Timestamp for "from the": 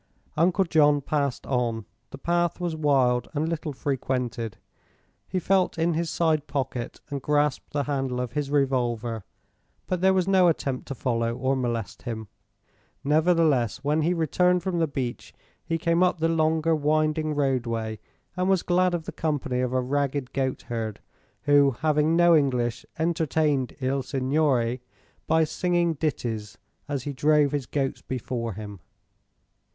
14.63-14.87